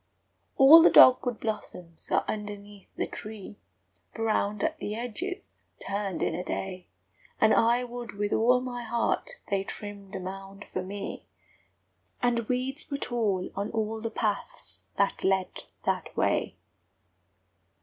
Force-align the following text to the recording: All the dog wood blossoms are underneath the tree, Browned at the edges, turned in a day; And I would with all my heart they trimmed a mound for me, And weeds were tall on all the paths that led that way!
All 0.55 0.81
the 0.81 0.89
dog 0.89 1.23
wood 1.23 1.39
blossoms 1.39 2.09
are 2.09 2.25
underneath 2.27 2.87
the 2.95 3.05
tree, 3.05 3.59
Browned 4.15 4.63
at 4.63 4.79
the 4.79 4.95
edges, 4.95 5.59
turned 5.79 6.23
in 6.23 6.33
a 6.33 6.43
day; 6.43 6.87
And 7.39 7.53
I 7.53 7.83
would 7.83 8.13
with 8.13 8.33
all 8.33 8.61
my 8.61 8.81
heart 8.83 9.29
they 9.51 9.63
trimmed 9.63 10.15
a 10.15 10.19
mound 10.19 10.65
for 10.65 10.81
me, 10.81 11.27
And 12.19 12.49
weeds 12.49 12.89
were 12.89 12.97
tall 12.97 13.47
on 13.55 13.69
all 13.69 14.01
the 14.01 14.09
paths 14.09 14.87
that 14.95 15.23
led 15.23 15.65
that 15.83 16.17
way! 16.17 16.55